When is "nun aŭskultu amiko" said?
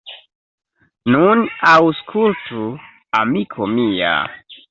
1.15-3.71